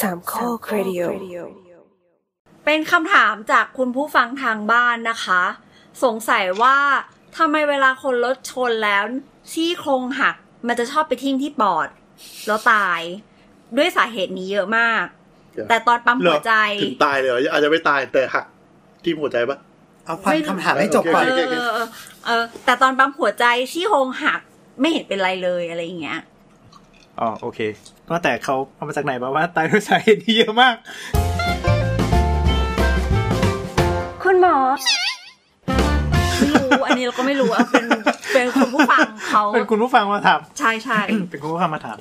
[0.00, 1.02] สามข้อครดิโอ
[2.64, 5.42] เป็นคำถามจากคุณผู้ฟังทางบ้านนะคะ
[6.04, 6.76] สงสัยว่า
[7.36, 9.02] ทำไมเวลาคนรถชนแล้ว
[9.52, 10.34] ซี่โครงหัก
[10.66, 11.88] มันจะชอบไปทิ้งที่ปอด
[12.46, 13.00] แล้วตาย
[13.76, 15.04] ด้วยสาเหตุนี้เยอะมาก
[15.68, 16.52] แต่ตอนปั๊มหัวใจ
[16.82, 18.44] ถึงตายเลยเหรออาจจะไม่ตายแต่หัก
[19.04, 19.58] ที่หัวใจปะ
[20.04, 21.88] เอาฟังคำถามให้จบก่อนเออเออเออ
[22.26, 24.40] เออแต่ตอนปั๊มหัวใจซี่โครงหัก
[24.80, 26.20] ไม่เห็นเป็นไรเลยอะไรอย่างเงี้ย
[27.20, 27.60] อ๋อโอเค
[28.10, 30.74] ว่าแต่เขาเอามาจากไหนมาว่าตายด้วยสาเหตุนี้เยอะมาก
[34.22, 34.56] คุณหมอ
[36.38, 37.84] ไม่รู้อันนี้เราก็ไม่รู้เอาเป็น
[38.34, 41.00] เป็นคุณผู้ฟังเขาเป็นคุณผู้ฟังมาถามใช่ใช่
[41.30, 41.98] เป็นคุณผู้ฟังมาถาม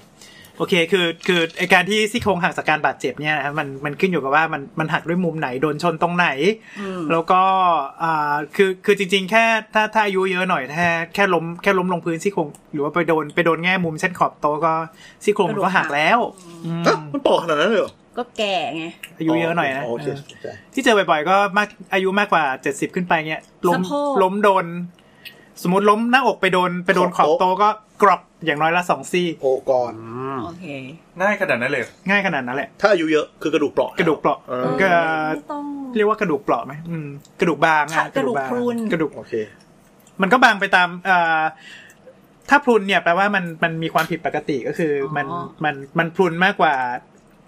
[0.58, 6.28] โอเค คือ คือไอการที่ซี่โครงหักจากการบาดเจ็บเนี่ยนะครับมัน มันขึ้นอยู่กับว่ามัน มันหักด้วยมุมไหน โดนชนตรงไหน
[6.80, 7.42] อืมแล้วก็
[8.04, 9.44] อ่า คือ คือจริง ๆ แค่
[9.74, 14.74] ถ้า ถ้าอายุเยอะหน่อย แค่ แค่ล้ม แค่ล้มลงพื้นซี่โครง หรือว่าไปโดน ไปโดนแง่มุมเช่นขอบโต๊ะก็
[15.24, 16.20] ซี่โครงมันก็หักแล้ว
[16.66, 18.86] อืมฮะมันปอกขนาดนั้นเลยเหรอก็แก่ไง
[19.18, 24.66] อายุเยอะหน่อยนะโอเคเออเข้าใจที่เจอบ่อยๆ ก็มากอายุมากกว่าเจ็ดสิบขึ้นไปเงี้ยล้มสะโพกล้มโดน
[25.63, 27.70] สมมติล้มหน้าอกไปโดนไปโดนขอบโต๊ะก็
[28.02, 29.94] กรอบอย่างน้อยละสองซี่โอ้ก่อน
[30.46, 30.66] โอเค
[31.20, 34.88] ง่ายขนาดนั้นเลย ง่ายขนาดนั้นแหละ ถ้าอายุเยอะคือกระดูกเปราะกระดูกเปราะเออก็
[35.30, 35.64] ไม่ต้อง
[35.96, 37.08] เรียกว่ากระดูกเปราะไหมอืม
[37.40, 39.34] กระดูกบางใช่อะกระดูกบางพรุนกระดูกโอเค
[40.22, 41.41] มันก็บางไปตามเอ่อ
[42.49, 45.27] ถ้าพรุนเนี่ยแปลว่ามันมันมีความผิดปกติก็คือออมัน
[45.64, 46.74] มันมันพรุนมากกว่า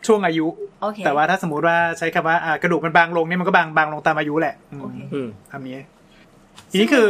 [0.08, 0.48] ช่วงอายุ
[0.82, 5.78] โอเคแต่ว่าถ้าสมมุติว่าใช้คำว่าอ่ากระดูกมันบางลงเนี่ยมันก็บางบางลงตามอายุแหละอืมโอเคอืมทำนี้
[6.72, 7.08] ทีนี้คือ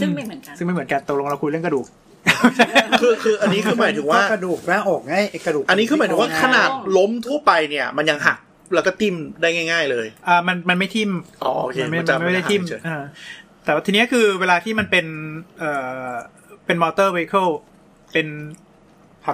[0.00, 1.86] ซึ่งไม่เหมือนกัน ซึ่งไม่เหมือนกันตกลงเราคุยเรื่องกระดูก
[3.00, 8.38] คือคืออันนี้คือหมายถึงว่ากระดูกหน้าอกไงไอ้กระดูก อันนี้คือหมายถึงว่าขนาดล้มทั่วไปเนี่ย มันยังหัก
[8.74, 11.10] แล้วก็ทิ่มได้ง่าย ๆ เลยอ่ามันมันไม่ทิ่ม
[11.44, 13.02] อ๋อโอเคมันไม่มันจะมันไม่ได้ไม่ทิ่มหักเฉยอ่า
[13.64, 15.06] แต่ว่าทีเนี้ยคือเวลาที่มันเป็น
[15.58, 15.70] เอ่
[16.08, 16.12] อ
[16.66, 17.46] เป็นมอเตอร์ e ว i เคิล
[18.12, 18.26] เป็น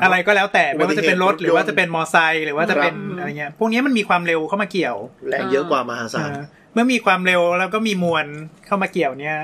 [0.02, 4.96] อะไรก็แล้วแต่ไม่ว่าจะเป็นรถหรือว่าจะเป็นมอไซค์หรือว่าจะเป็นอะไรเงี้ยพวกนี้มันมีความเร็วเข้ามาเกี่ยว
[5.28, 8.26] แรงเยอะกว่ามหาศาลเออเมื่อมีความเร็วแล้วก็มีมวล
[8.66, 9.36] เข้ามาเกี่ยวเนี่ย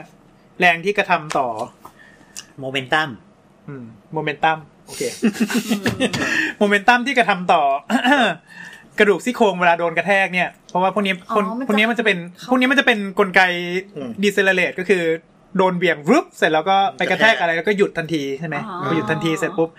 [0.60, 1.48] แรงที่กระทำต่อ
[2.60, 3.08] โมเมนตัม
[4.12, 5.02] โมเมนตัมโอเค
[6.58, 7.62] โมเมนตัมที่กระทำต่อ
[8.98, 13.42] กระดูกซี่โครงเวลาโดนกระแทกเนี่ย เพราะว่าพวกนี้อ๋อคนมันจะพวกนี้มันจะเป็นเข้าพวกนี้มันจะเป็นกลไก
[13.96, 15.02] อืมดีเซลเลตก็คือ
[15.56, 19.70] โดนเบี่ยงวึบเสร็จแล้วก็ไปกระแทกอะไรแล้วก็หยุดทันทีใช่ไหมอ๋อพอหยุดทันทีเสร็จปุ๊บ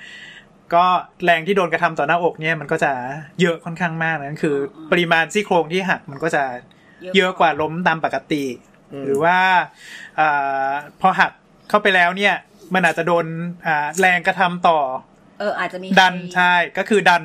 [0.74, 0.86] ก็
[1.24, 2.92] แรงที่โดนกระทำต่อหน้าอกเนี่ยมันก็จะ
[3.42, 4.56] เยอะค่อนข้างมากนั่นคือ
[4.92, 6.44] ปริมาณซี่โครงที่หักมันก็จะ
[7.16, 8.44] เยอะกว่าล้มตามปกติ
[8.94, 9.38] อืมหรือว่า
[10.19, 11.31] อาพอหัก
[11.69, 12.36] เข้าไปแล้วเนี่ย
[12.74, 13.25] มันอาจจะโดน
[13.68, 14.80] อ่าแรงกระทำต่อ
[15.40, 17.24] เอออาจจะมีดันใครใช่ก็คือดัน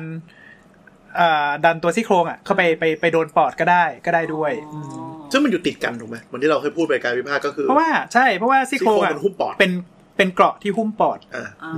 [1.19, 9.71] อ่าดันตัวซี่โครงอะเข้าไปไปไปโดนปอดก็ได้ก็ได้ด้วยอ๋อซึ่งมันอยู่ติดกันถูกไหมเหมือนที่เราเคยพูดไปการวิพากษ์ก็คือ เพราะว่าใช่เพราะว่าซี่โครงซี่โครงอะมันหุ้มปอดเป็น
[10.17, 11.73] เป็นเกราะที่หุ้มปอดอ่าอ่า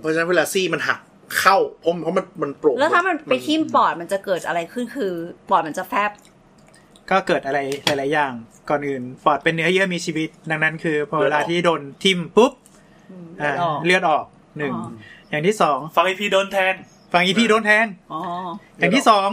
[0.00, 1.00] เพราะฉะนั้นเวลาซี่มันหัก
[1.38, 5.12] เข้าเพราะเพราะมันมันโปร่งแล้วถ้ามันไปทิ่มปอดมันจะเกิดอะไรขึ้นคือ
[5.48, 6.10] ปอดมันจะแฟบ
[7.10, 8.32] ก็เกิดอะไรหลาย ๆ อย่าง
[8.68, 12.52] ก่อนอื่นปอดเป็นเนื้อเยื่อมีชีวิต ดังนั้นคือพอเวลาที่โดนทิ่มปุ๊บ
[13.38, 14.24] เลือดออกเลือดออก
[14.58, 14.90] หนึ่งอ๋อ
[15.30, 16.74] อย่างที่สองฟังไอพีโดนแทน
[17.12, 18.20] ฝั่งอีพีโดนแทงอ๋อ
[18.78, 19.28] อย่างที่สอง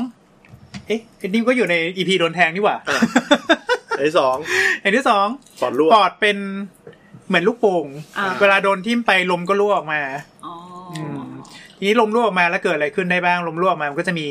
[0.88, 3.00] เอ๊ะไอ้นี่ก็อยู่ในอีพีโดนแทงนี่หว่าอะ
[3.98, 4.36] อันที่สอง
[4.82, 5.28] อย่างที่สอง
[5.62, 6.38] ปอดรั่วปอดเป็น
[7.28, 10.02] เหมือนลูกโป่งอ่าเวลาโดนทิ่มไปลมก็รั่วออกมา
[10.46, 10.54] อ๋อ
[10.94, 11.28] อม
[11.78, 14.28] ทีนี้ลมรั่วออกมาแล้วเกิดอะไรขึ้นได้บ้างลมรั่วออกมามันก็จะมี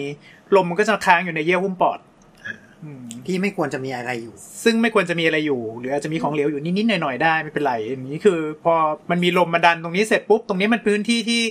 [0.56, 2.11] ลมมันก็จะค้างอยู่ในเยื่อหุ้มปอดอืม
[3.26, 4.34] ที่ไม่ควรจะมีอะไรอยู่
[4.64, 8.74] ซึ่งไม่ควรจะมีอะไรอยู่ หรืออาจจะมีของเหลวอยู่นิดๆหน่อยๆได้ไม่เป็นไรอย่างนี้คือ พอ
[9.10, 11.42] มันมีลมมาดันตรงนี้เสร็จปุ๊บตรงนี้มันพื้นที่ที่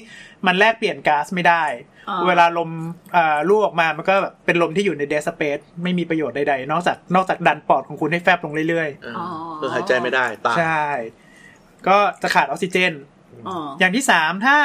[0.48, 1.64] มันแลกเปลี่ยนก๊าซไม่ได้
[2.10, 2.70] อ่าเวลาลม
[3.16, 10.86] อ่ารั่วออกมามันก็แบบเป็นลมที่อยู่ในเดสเปซไม่มีประโยชน์ใดๆนอกจากนอกจากดันปอดของคุณให้แฟบลงเรื่อยอ่าอ๋อเพื่อหายใจไม่ได้ตายๆใช่
[11.88, 12.94] ก็จะขาดออกซิเจน
[13.48, 14.58] อ๋ออย่างที่สามถ้า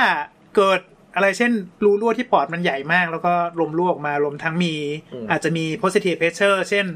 [0.56, 0.80] เกิด
[1.16, 1.52] อะไรเช่น
[1.84, 4.74] รูรั่วที่ปอดมันใหญ่มาก แล้วก็ลมรั่วออกมารวมทั้งมี
[5.30, 6.86] อาจจะมี positive pressure เช่น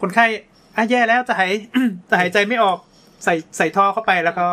[0.00, 0.26] คนไข้
[0.76, 1.52] อะแย่แล้วจะหาย
[2.10, 2.78] จะหายใจไม่ออก
[3.24, 4.46] ใส่ใส่ท่อเข้าไปแล้วก็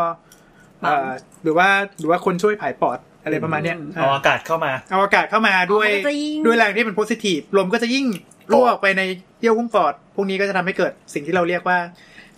[0.82, 1.10] เอ่อ
[1.44, 1.70] หรือว่า
[2.00, 8.06] หรือว่าคนช่วยผายปอดอะไรประมาณเนี้ยเอาอากาศเข้ามาเอาอากาศเข้ามาด้วยอ๋อมันก็จะยิ่งด้วยแรงที่เป็น positive ลมก็จะยิ่ง
[8.52, 9.02] รั่วออกไปใน
[9.40, 11.78] เยื่อหุ้มปอด พวกนี้ก็จะทำให้เกิดสิ่งที่เราเรียกว่า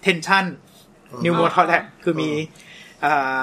[0.06, 0.46] tension
[1.22, 2.30] pneumothorax คือมี
[3.06, 3.40] อ่า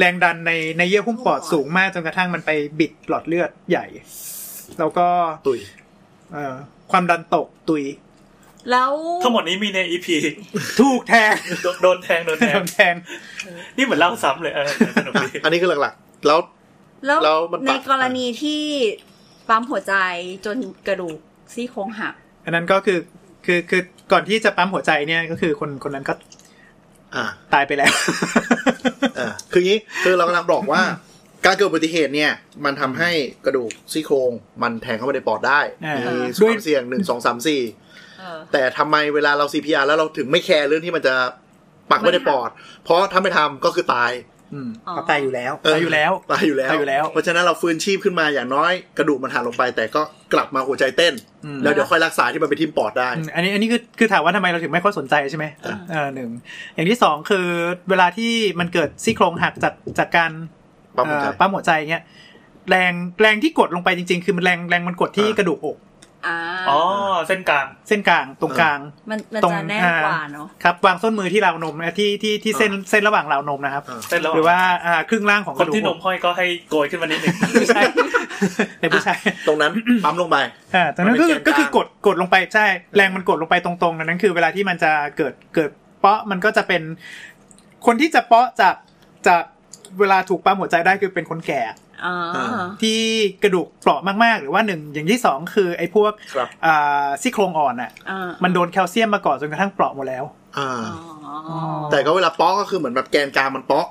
[0.00, 3.86] แรงดันในในเยื่อหุ้มปอดสูงมากจนกระทั่งมันไปบิดหลอดเลือดใหญ่
[4.78, 5.06] แล้วก็
[5.46, 5.60] ตุย
[6.32, 6.54] เอ่อ
[6.90, 7.84] ความดันตกตุย
[8.70, 8.92] แล้ว
[9.22, 10.16] ทั้งหมดนี้มีในอีพี
[10.80, 11.34] ถูกแทง
[11.82, 12.94] โดนแทงโดนแทโดงนแทง
[13.76, 16.40] นี่เหมือนเล่าซ้ำเลยเออสนุกดีอันนี้คือหลักๆ แล้ว
[17.06, 18.62] แล้วแล้วมันในปะกรณีที่
[19.48, 19.94] ปั๊มหัวใจ
[20.46, 20.56] จน
[20.86, 21.18] กระดูก
[21.54, 22.14] ซี่โครงหัก
[22.44, 22.98] อันนั้นก็คือ
[23.46, 23.82] คือคือ
[24.12, 26.14] ก่อนที่จะปั๊มหัวใจเนี่ยก็คือคนคนนั้นก็
[27.14, 27.92] อ่า ตายไปแล้ว
[29.20, 30.82] อ่าคืองี้คือเรากำลังบอกว่า
[31.46, 32.32] การเกิดอุบัติเหตุเนี่ย
[32.64, 33.10] มันทำให้
[33.44, 34.30] กระดูกซี่โครง
[34.62, 37.62] มันแทงเข้าไปในปอดได้อ่ามีมีด้วยความเสี่ยงหนึ่งสองสามสี่
[38.18, 41.14] เออแต่ทำไมเวลาเรา CPR แล้วเราถึงไม่แคร์เรื่องที่มันจะ
[41.90, 42.50] ปักไม่ได้ปอด
[42.84, 44.29] เพราะถ้าไม่ทำก็คือตายอืม
[44.82, 50.02] เขาตายอยู่แล้วเออตายอยู่แล้วตายอยู่แล้วตายอยู่แล้ว เพราะฉะนั้นเราฟื้นชีพขึ้นมาอย่างน้อยกระดูกมันหักลงไป แต่ก็
[50.32, 51.14] กลับมาหัวใจเต้น
[51.44, 55.46] อืมแล้วเดี๋ยวค่อยรักษาที่มันไปทิ่มปอดได้อืมอันนี้อันนี้คือคือถามว่าทำไมเราถึงไม่ค่อยสนใจใช่ไหม
[55.90, 56.30] เออหนึ่ง
[56.74, 57.46] อย่างที่สองคือ
[57.90, 60.30] เวลาที่มันเกิดซี่โครงหักจากจากการ
[60.96, 62.04] ปั๊มหัวใจเอ่อปั๊มหัวใจเงี้ย
[62.70, 65.76] แรงแรงที่กดลงไปจริง ๆ คือมันแรงแรงมันกดที่อ่ากระดูกอก
[66.26, 66.36] อ่า
[66.70, 66.80] อ๋อ
[67.28, 68.78] เส้นกลางเส้นกลางตรงกลาง
[69.10, 77.82] มันมันตรงจะแน่นกว่าเนาะครับวางส้นมือที่ราวนมนะที่ที่ที่เส้นเส้นระหว่างราวนมนะครับอ่าเส้นแล้วหรือว่าอ่าครึ่งล่างของคกนระดูกที่นอมกห้อยก็ให้โกยขึ้นมานิดนึงไม่ใช่
[78.80, 79.18] ในผู้ชาย
[79.48, 79.70] ตรงนั้น
[80.04, 80.36] ปั๊มลงไป
[80.74, 85.70] อ่าตรงนั้นก็คือมันเป็นแกนกลางก็คือกดกดลงไปใช่แรงมันกดลงไปตรงๆดังนั้น คือเวลาที่มันจะเกิดเกิด
[86.00, 86.82] เปาะมันก็จะเป็น
[87.86, 88.74] คนที่จะเปาะจาก
[89.28, 89.42] จาก
[90.00, 91.89] เวลาถูกปั๊มหัวใจได้คือเป็นคนแก่อ่า
[92.82, 93.00] ที่
[93.42, 100.24] กระดูกเปราะมากๆ หรือว่าหนึ่งอย่างที่สองคือไอ้พวกครับอ่าซี่โครงอ่อนอะอ่ามันโดนแคลเซียมมาก่อนจนกระทั่งเปราะหมดแล้ว
[100.58, 100.70] อ่า
[101.26, 101.36] อ๋อ
[101.90, 103.86] แต่ก็เวลาเป๊อกก็คือเหมือนแบบแกนกลางมันเป๊อก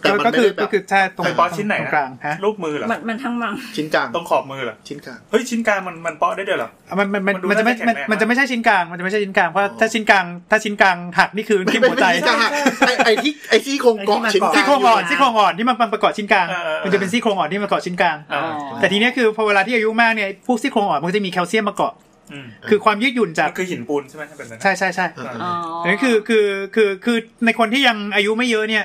[0.00, 12.50] แต่มันก็ไม่คือได้แบก็บคือใช่ตรงไปเปาะชิ้นไหนตรนะงกลางฮะรูปมือเหรอมันมันทั้งมังชิ้นกลางตรงขอบมือเหรอชิ้นกลางเฮ้ยชิ้นกลางมันมันเปาะได้ด้วยเหรอมันมันมันมันดูมันจะไม่น่าจะแข็งมันแรงมันจะไม่ใช่ชิ้นกลางมันจะไม่ใช่ชิ้นกลางเพราะถ้าชิ้นกลางถ้าชิ้นกลางหักนี่คือที่หัวใจไม่ใช่ชิ้นกลาง
[12.86, 18.42] ไอ้ไอ้ที่ไอ้ที่โครงเกาะไอ้ที่ชิ้นมันกลางซี่โครงอ่อนซี่โครงอ่อนที่มันประกอบชิ้นกลางเออเออเออมันจะเป็นซี่โครงอ่อนที่มันประกอบชิ้นกลางอ่า
[18.80, 21.94] แต่ทีเนี้ยคือพอเวลาที่อายุมากเนี่ยพวกซี่โครงอ่อนมันก็จะมีแคลเซียมมาเกาะ
[22.32, 25.52] อืมคือความยืดหยุ่นจากมันคือหินปูนใช่ไหมถ้าเป็นแบบนั้นใช่ใช่ใช่อ่าอ๋อ
[25.82, 26.44] อันนี้คือคือ
[26.74, 28.84] คือคือในคนที่ยังอายุไม่เยอะเนี่ย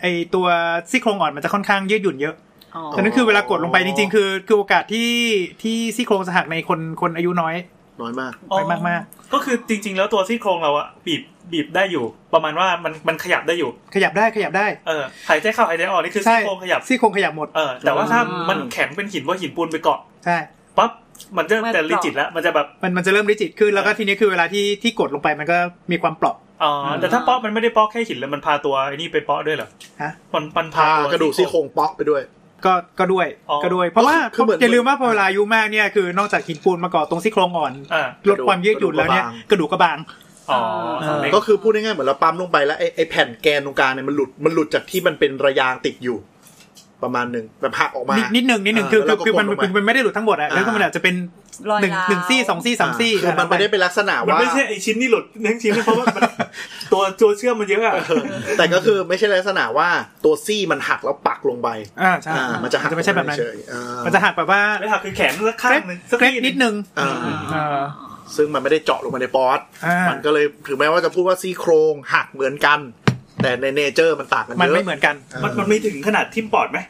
[0.00, 0.46] ไอตัว
[0.90, 2.34] ซี่โครงอ่อนมันจะค่อนข้างยืดหยุ่นเยอะ
[2.74, 5.10] อ๋อฉะนั้นคือเวลากดลงไปจริงๆ คือ คือโอกาสที่
[5.62, 7.54] ที่ซี่โครงจะหักในคนคนอายุน้อย
[8.00, 9.02] น้อยมากไปมาก
[9.34, 18.20] ก็คือจริง ๆ แล้วตัวซี่โครงเราอะบีบบีบได้อยู่ ประมาณว่ามันมันขยับได้อยู่ ขยับได้ขยับได้เออหายใจเข้าหายใจออกนี่คือใช่ซี่โครงขยับซี่โครงขยับหมดเออแต่ว่าถ้า
[18.50, 20.36] มันแข็งเป็นหินว่าหินปูนไปเกาะใช่
[20.78, 20.90] ปั๊บ
[21.36, 25.58] มันจะแต่ริจิตแล้วมันจะแบบมันมันจะเริ่มริจิตขึ้นแล้วก็ทีนี้คือเวลาที่ที่กดลงไปมันก็
[25.90, 29.68] มีความเปราะ อ๋อแต่ถ้าเปาะมันไม่ได้เปาะแค่หินเลยมันพาตัวไอ้นี่ไปเปาะด้วยเหรอ
[30.02, 32.22] ฮะมันมันพาพาตัวกระดูกซี่โครงป๊อกไปด้วย
[32.66, 39.98] ก็ก็ด้วยอ๋อก็ด้วย เพราะว่าคือเหมือนอย่าลืมว่าพอเวลาอายุมากเนี่ยคือนอกจากหินปูนมาเกาะตรงซี่โครงอ่อนอ่าลดความยืดหยุ่นแล้วเนี่ยกระดูกกระบาง
[40.50, 40.60] อ๋อ
[41.00, 46.16] เออก็คือพูดง่ายๆเหมือนเราปั๊มลงไปแล้วไอ้ไอ้แผ่นแกนตรงกลางเนี่ยมันหลุดมันหลุดจากที่มันเป็นระยางติดอยู่
[47.02, 51.14] ประมาณหนึ่งแบบหักออกมานิดนิดหนึ่งนิดหนึ่งเออคือแล้คือวก็คือมันกดลงไปมันมันไม่ได้หลุดทั้งหมดอะอ่าแล้วก็มันอาจจะเป็น
[51.70, 56.22] รอยหนึ่งร้าวหนึ่งซี่สองซี่สามซี่คือมันไม่ได้เป็นลักษณะมันว่าไม่ใช่ไอชิ้นนี่หลุดทั้งชิ้นนะเพราะว่ามัน
[56.92, 58.22] ตัวตัวเชื่อมมันเยอะอะเออ
[58.58, 59.88] แต่ก็คือไม่ใช่ลักษณะว่า
[60.24, 61.68] ตัวซี่มันหักแล้วปักลงไป
[62.02, 67.08] อ่าใช่อ่ามันจะหักจะไม่ใช่แบบนั้นเฉยๆอ่ามันจะหักแบบว่าไม่หักคือแขนสักข้างหนึงสักเกรดที่นิดนึงอ่า
[67.52, 67.80] เออ
[68.36, 72.78] ซึ่งมันไม่ได้เจาะลงมาในปอดอ่ามัมันก็เลยถึงแม้ว่าจะพูดว่าซี่โครงหักเหมือนกัน
[73.42, 75.14] แต่ในเนเจอร์มันต่างกันเยมันอะไม่เหมือนกัน
[75.44, 76.80] มันมันไม่ถึงขนาดทิ่มปอดไหม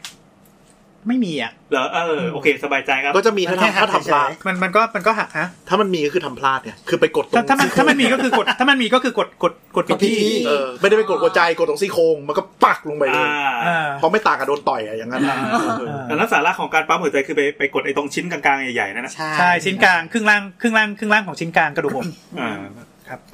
[1.07, 15.37] ไม่มีอะ เหรอเออโอเค สบายใจครับ ก็จะมีถ้ามันแค่ทำถ้าหักทำพลาดเฉยมันมันก็มันก็หักฮะถ้ามันมีก็คือทำพลาดเนี่ยคือไปกดตรถ้างถ้ามันถ้ามันมีก็คือกดถ้ามันมีก็คือกดกดกดผิดที่เออไม่ได้ไปกดหัวใจกดตรงซี่โครงมันก็ปักลงไปเลยอ่าอ่า เพราะไม่ต่างกับโดนต่อยอะอย่างนั้นอ่า
[15.79, 22.07] เออแต่ลักษณะของการปั๊มหัวใจคือไปไปกดไอ้ตรงชิ้นกลางๆใหญ่ๆนั่นนะใช่ ใช่ชิ้นกลางครึ่งล่างครึ่งล่างครึ่งล่างของชิ้นกลางกระดูกอก
[22.41, 22.51] อ่า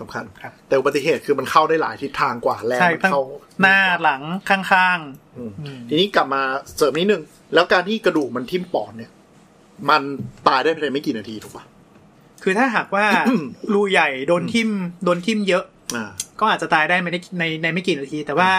[0.01, 3.21] สำคัญครับ แต่อุบัติเหตุคือมันเข้าได้หลายทิศทางกว่าแรงใช่มันตั้งเข้า
[3.61, 4.99] หน้าหลังข้าง
[5.37, 6.41] อืมๆอืมทีนี้กลับมา
[6.75, 9.11] เสริมนิดนึง แล้วการที่กระดูกมันทิ่มปอดเนี่ย
[9.89, 10.01] มัน
[10.47, 11.65] ตายได้ภายในไม่กี่นาทีถูกปะ
[12.43, 13.05] คือถ้าหากว่า
[13.73, 14.69] รูใหญ่โดนทิ่ม
[15.05, 15.63] โดนทิ่มเยอะ
[15.95, 16.09] อ่า
[16.39, 18.51] ก็อาจจะตายได้ในในในไม่กี่นาที แต่ว่า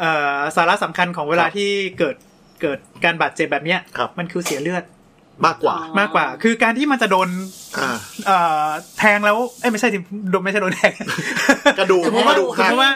[0.00, 2.16] เอ่อสาระสำคัญของเวลาครับที่เกิด
[2.62, 4.84] เกิดการบาดเจ็บแบบเนี้ยครับมันคือเสียเลือด
[5.46, 7.28] มากกว่า มากกว่า คือการที่มันจะโดน
[7.78, 8.66] อ่าเอ่อ
[8.98, 9.98] แทงแล้วเอ้ยไม่ใช่ดิ
[10.30, 10.92] โดนไม่ใช่โดนแทง
[11.78, 12.90] กระดูกสมมติกว่าระดูกสมหักมติว่า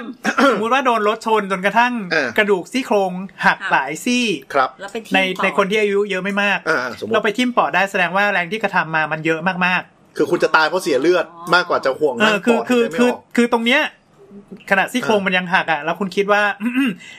[0.53, 3.13] สมมติว่าโดนรถชนจนกระทั่งเออกระดูกซี่โครง
[3.47, 9.83] หักหลายซี่ครับแล้วไปทิ่มในปอดในคนที่อายุเยอะไม่มากอ่าสมมติเราไปทิ่มปอดได้แสดงว่าแรงที่กระทำมามันเยอะมาก
[10.17, 13.83] คือคุณจะตายเพราะเสียเลือดมากกว่าจะห่วงๆเอนั่งอคือปอดคือหายใจคือไม่ออกคือตรงเนี้ย
[14.71, 16.43] ขณะซี่โครงเออมันยังหักอะแล้วคุณคิดว่า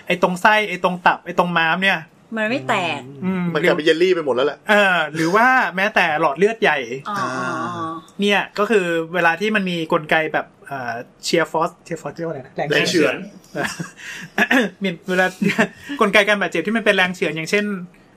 [0.07, 1.97] ไอ้ตรงไส้ไอ้ตรงตับไอ้ตรงม้ามเนี่ย
[2.35, 6.77] มันไม่แตก อืมมันหรืกลาอยเป็นเยลลี่ไปหมดแล้วแหละเออหรือว่าแม้แต่หลอดเลือดใหญ่
[7.09, 7.29] อ๋ออ๋อ
[7.75, 13.15] อ๋อเนี่ยก็คือเวลาที่มันมีกลไกแบบเอ่อ shear force shear force เรียกว่าอะไรนะแรงแรงเฉือน
[13.53, 15.27] เออมีเวลา
[16.01, 17.65] กลไกการบาดเจ็บที่มันเป็นแรงเฉือนอย่างเช่น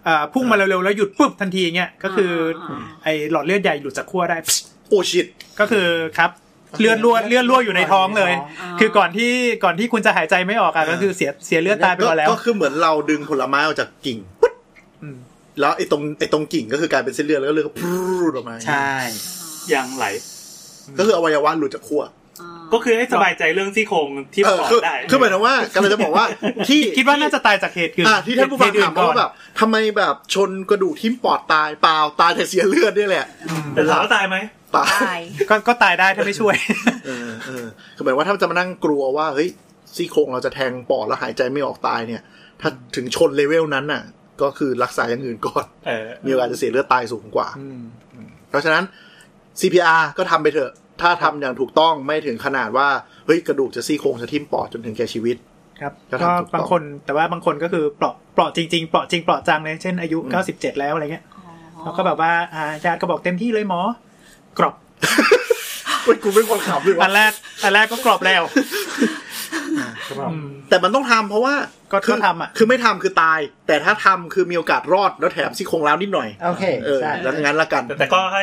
[0.05, 2.33] เอ่อพุ่งมาเร็วๆแล้วหยุดปุ๊บทันทีเงี้ยก็คือ
[2.71, 4.37] อไอ้หลอดเลือดใหญ่หลุดจากขั้วได้
[4.89, 5.27] โอ้ชิต
[5.61, 5.87] ก็คือ
[6.19, 6.31] ครับ
[6.81, 9.33] เลือดรั่วเลือดรั่วอยู่ในท้องเลยอ๋อคือก่อนที่
[9.65, 14.55] ก่อนที่คุณจะหายใจไม่ออกอะก็คือเสียเสียเลือดตายไปก่อนแล้ว ก็คือเหมือนเราดึงผลไม้ออกจากกิ่งปึ๊ด
[15.03, 15.17] อืม
[15.61, 17.97] แล้วไอ้ตรงไอ้ตรงกิ่งก็คือกลายเป็นเส้นเลือดแล้วก็เลือดก็พรู
[18.31, 18.93] ดออกมา ใช่
[19.73, 20.07] ยางไหล
[20.99, 22.13] ก็คืออวัยวะหลุดจากขั้วอ๋อ
[22.73, 26.25] ก็คือให้สบายใจเรื่องซี่โครงที่เอปออดคือได้คือหมายถึงว่ากำลังจะบอกว่า
[26.69, 33.27] ที่คิดว่าน่าจะตายจากเหตุอื่นอ่าที่ท่านผู้ฟังเหตุอื่ถามเพราะว่าแบบทำไมแบบชนกระดูกทิ่มปอดตายเปล่าตายแต่เสียเลือดนี่แหละ
[33.75, 34.37] แต่ถามว่าตายไหม
[34.77, 36.55] ตายตายก็ก็ตายได้ถ้าไม่ช่วย
[37.07, 39.49] เออเออคือหมายว่าถ้าจะมานั่งกลัวว่าเฮ้ย
[39.97, 42.23] ซี่โครงเราจะแทงปอดแล้วหายใจไม่ออกตายเนี่ย
[42.61, 44.03] ถ้าถึงชนเลเวลนั้นน่ะ
[44.43, 47.49] ก็คือรักษาอย่างอื่นก่อนเออมีโอกาสจะเสียเลือดตายสูงกว่า
[48.49, 48.85] เพราะฉะนั้น
[49.61, 52.89] CPR ก็ทำไปเถอะ ถ้าทำอย่างถูกต้องไม่ถึงขนาดว่า
[53.27, 55.37] เฮ้ยกระดูกจะซี่โครงจะทิ่มปอดจนถึงแก่ชีวิต
[55.81, 60.33] ครับก็ก็ทำถูกต้องบางคนแต่ว่าบางคนก็คือเปราะเปราะจริงๆเปราะจริงเปราะจังเลยเช่นอายุอืม
[60.73, 61.25] 97 แล้วอะไรเงี้ย
[61.85, 63.81] แล้วก็แบบว่าอ่าญาติก็บอกเต็มที่เลยหมอ
[64.59, 64.75] กรอบ
[66.03, 67.33] เฮ้ยกูเป็นคนขับเลยอัวะนแรก
[67.63, 68.43] อันแรกก็กรอบแล้ว
[70.33, 71.55] อืมแต่มันต้องทำเพราะว่า
[71.93, 78.43] ก็คือก็ทำอะคือไม่ทำคือตาย แต่ถ้าทำคือมีโอกาสรอดแล้วแถมซี่โครงแล้วนิดหน่อยโอเคเออใช่แล้วงั้นละกันแต่แต่ก็ให้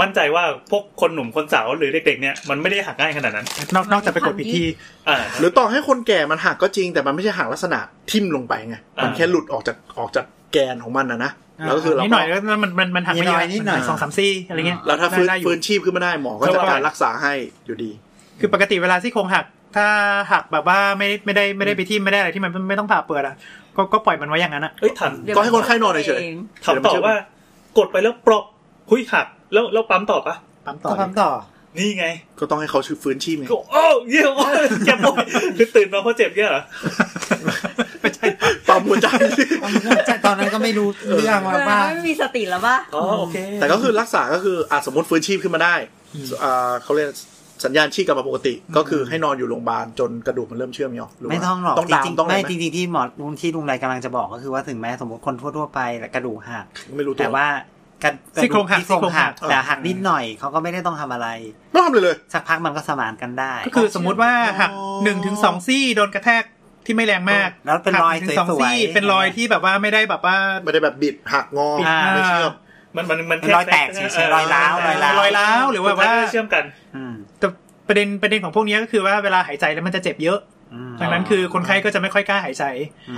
[0.00, 4.66] มั่นใจว่าพวกคนหนุ่มคนสาวหรือเด็กๆเนี่ยมันไม่ได้หักง่ายขนาดนั้น นอกนอกจากไปกดผิดที่
[5.08, 7.78] อ่าหรือต่อให้คนแก่มันหักก็จริง แต่มันไม่ใช่หักลักษณะ
[8.10, 11.32] ทิ่มลงไปไงมันอ่าแค่หลุดออกจากออกจากแกนของมันนะนะ
[11.66, 17.32] แล้วก็คือเรานิดหน่อยแล้วมันมันมันหักไม่เยนิดหน่อะอยนิดหน่อยสองสามซี่อะไรเงี้ยแล้วถ้าฟื้นได้อยู่ฟื้นชีพขึ้นมาได้หมอก็จะการรักษาให้
[17.66, 17.90] อยู่ดี
[18.40, 19.44] คือปกติเวลาซี่โครงหัก
[19.76, 19.86] ถ้า
[20.32, 23.34] หักแบบว่าไม่ไม่ได้ไม่ได้ไปทิ่มไม่ได้อะไรที่มันไม่ต้องผ่าเปิดอะ
[23.76, 27.14] ก็ก็ปล่อยมันไว้อย่างนั้นอะเอ้ยถามก็ให้คนไข้นอนเฉยองถามต่อว่า
[27.78, 28.44] กดไปแล้วปลอก
[28.90, 30.34] หุยหักแล้วแล้วปั๊มต่อปะ
[30.66, 31.30] ปั๊มต่อก็ปั๊มต่อ
[31.78, 32.06] นี่ไง
[32.38, 34.54] ก็ต้องให้เขาชื่อฟื้นชีพไงก็โอ้เยี่ยมโอ้ย
[34.86, 35.16] เจ็บปวด
[35.58, 36.62] คือตื่นมาเพราะเจ็บเงี้ยเหรอ
[38.00, 38.26] ไม่ใช่
[38.68, 39.08] ปั๊มหัวใจ
[40.26, 45.74] ตอนนั้นก็ไม่รู้เรื่องว่าเออว่าไม่มีสติแล้วป่ะอ๋อโอเคแต่ก็คือรักษาก็คืออาจสมมติฟื้นชีพขึ้นมาได้
[46.42, 47.08] อ่าเขาเรียก
[47.64, 55.80] สัญญาณชีพกลับมาปกติ ก็คือให้นอนอยู่โรงพยาบาลจนกระดูกมันเริ่มเชื่อมเหรอหรืว่าไม่ต้องหรอกต้องจดามริงต้องๆอะไรไม่ไหมจริงๆที่หมอลุงที่ลุงไรกำลังจะบอกก็คือว่าถึงแม้สมมติคนทั่วๆไป
[56.14, 56.64] กระดูกหัก
[56.96, 57.46] ไม่รู้ตัวแต่ว่า
[58.02, 61.28] กันซี่โครงหักซี่โครงหักซี่โครงหักแต่หักนิดหน่อยเขาก็ไม่ได้ต้องทำอะไร
[61.72, 66.42] ไม่ทำเลยเลย สักพักมันก็สมานกันได้ ก็คือสมมุติว่าหักอ๋อหนึ่งถึงสองซี่โดนกระแทก
[66.86, 72.52] ที่ไม่แรงมาก แล้วเป็นรอยหักหงถึงสองสวยซี่ๆเป็นรอยที่แบบว่าไม่ได้แบบว่าไม่ได้แบบบิดหักงออ่าไม่เชื่อม
[72.96, 76.64] มันมันมันเป็นรอยแตกเฉยๆรอยร้าวรอยร้าวรอยร้าวหรือว่าสุดท้ยว่าก็เชื่อมกัน
[76.96, 77.46] อืมแต่
[77.88, 80.38] ประเด็นประเด็นของพวกนี้ก็คือว่าเวลาหายใจแล้วมันจะเจ็บเยอะ
[80.74, 82.64] อืมดังนั้นคือคนไข้ก็จะไม่ค่อยกล้าหายใจ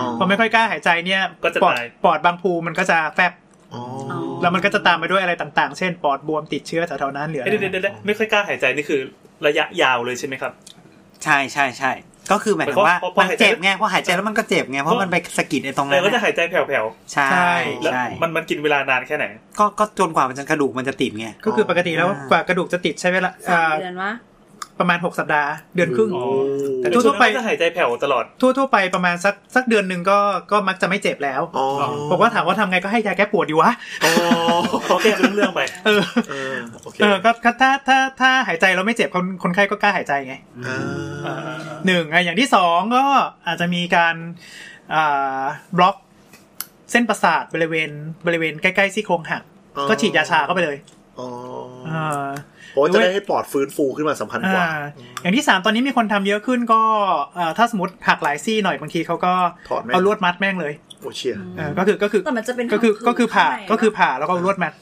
[0.01, 3.33] อ๋อพอไม่ค่อยกล้าหายใจเนี่ยก็จะปอดตายปอดบางภูมันก็จะแฟบ
[3.75, 3.83] อ๋อ
[4.43, 9.01] แล้วมันก็จะตามไปด้วยอะไรต่างๆ เช่น ปอดบวมติดเชื้อแถวๆนั้นเหลือเอ้ยเดี๋ยวเดี๋ยวเดี๋ยวไม่ค่อยกล้าหายใจนี่คือ
[9.47, 10.53] ระยะยาวเลยใช่ไหมครับ
[11.25, 11.93] ใช่ใช่ใช่
[12.33, 19.27] ก็คือหมายถึงว่าเพราะเพราะมันเจ็บไงเพราะหายใจแล้วมันก็เจ็บไงเพราะมันไปสะกิดไอ้ตรงเอนั้อนก็จะน่ะหายใจแผ่วใช่ๆแล้วใช่มันมันกินเวลานานแค่ไหน
[19.59, 24.13] ก็ก็จนกว่ามันจะกระดูกมันจะติดไงก็คือปกติแล้วอ่ากว่ากระดูกจะติดใช้เวลาสามอ่าเดือนวะ
[24.81, 26.25] ประมาณ 6 สัปดาห์ เดือนครึ่งอ๋อ
[26.79, 30.19] แต่แต่ทั่วๆไปก็จะหายใจแผ่วตลอดทั่วๆไปประมาณสักสักเดือนหนึ่งก็
[30.53, 31.67] ก็มักจะไม่เจ็บแล้วอ๋อ
[32.11, 33.71] บอกว่าถามว่าทำไงก็ให้ยาแก้ปวดดีวะ
[34.05, 34.13] อ๋อ
[34.89, 35.91] พอแก้เป็นเรื่องๆไปเอ
[36.53, 40.35] อ เออโอเคเออก็ก็ถ้าถ้าถ้าหายใจแล้วไม่เจ็บคนคนไข้ก็กล้าหายใจไง
[40.67, 40.79] อ่า
[41.87, 43.05] หนึ่งอะอย่างที่สองก็
[43.47, 44.15] อาจจะมีการ
[44.95, 45.43] อ่า
[45.77, 45.97] บล็อก
[46.91, 47.91] เส้นประสาทบริเวณ
[48.27, 49.43] บริเวณใกล้ๆซี่โครงหัก
[49.89, 50.77] ก็ฉีดยาชาเข้าไปเลย
[51.19, 51.29] อ๋อ
[51.91, 52.29] อ่า
[52.71, 54.71] เพราะว่าจะได้ให้ปอดฟื้นฟูขึ้นมาสำคัญกว่าอ่า
[55.23, 56.83] อย่างที่สามตอนนี้มีคนทำเยอะขึ้นก็
[57.39, 59.33] อ่าถ้าสมมติหักหลายซี่หน่อยบางทีเขาก็
[59.69, 60.73] ถอดแม่งเอาลวดมัดแม่งเลย
[61.03, 64.73] โอเชียเออก็คือก็คือแต่มันจะเป็นก็คือพังผืดก็คือผ่าข้างในก็คือปะผ่าแล้วก็เอาลวดมัด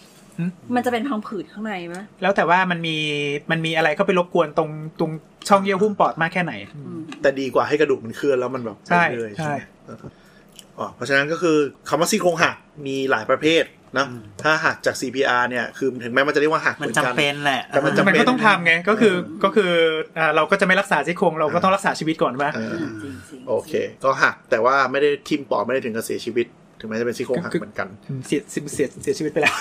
[0.74, 2.96] มันจะเป็นพังผืดข้างในไหมแล้วแต่ว่ามันมี
[3.50, 5.10] มันมีอะไรเข้าไปรบกวนตรงตรง
[5.48, 9.60] ช่องเยื่อหุ้มปอดมากแค่ไหนอืมแต่ดีกว่าให้กระดูกมันเคลื่อนแล้วมันแบบใช่เรื่อยๆใช่ไหม
[10.78, 11.56] อ๋อเพราะฉะนั้นก็คือ
[11.88, 13.64] คำว่าซี่โครงหักมีหลายประเภท
[13.98, 14.06] นะ
[14.42, 19.14] ถ้าหักจาก CPR เนี่ยคือถึงแม้มันจะเรียกว่าหักเหมันมือนจำกันเป็นแหละแต่มันจำมันก็ต้องทำไงก็คือ
[19.44, 19.72] ก็คือ
[20.18, 23.72] อ่าเราก็จะไม่รักษาซี่โครงเราก็ต้องรักษาชีวิตก่อนว่าเออจริงจริงโอเค
[24.04, 26.46] ก็หักแต่ว่าไม่ได้ทิ่มปอดไม่ได้ถึงกับเสียชีวิต
[26.80, 27.88] ถึงแม้จะเป็นซี่โครงหักเหมือนกัน
[28.26, 29.54] เสียเสียเสียเสียชีวิตไปแล้ว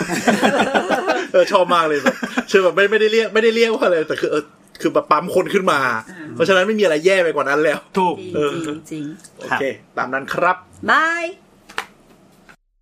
[1.33, 2.15] เออชอบมากเลยแบบ
[2.47, 4.43] เชื่อแบบไม่ไม่ได้เรียกไม่ได้เรียกว่าอะไรแต่คือเออ
[4.81, 5.79] คือแบบปั๊มคนขึ้นมา
[6.33, 9.03] เพราะฉะนั้นไม่มีอะไรแย่ไปกว่านั้นแล้ว ถูกจริงเออจริงจริง
[9.37, 9.63] โอเค
[9.97, 10.57] ตามนั้นครับ
[10.91, 11.25] บาย